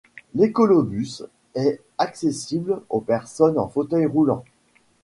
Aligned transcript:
L'Écolobus 0.33 1.21
est 1.53 1.79
accessible 1.99 2.81
aux 2.89 3.01
personnes 3.01 3.59
en 3.59 3.67
fauteuil 3.67 4.07
roulant. 4.07 4.43